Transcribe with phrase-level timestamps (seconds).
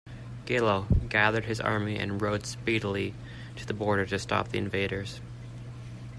[0.47, 3.13] Gelou "gathered his army and rode speedily"
[3.55, 5.21] to the border to stop the invaders.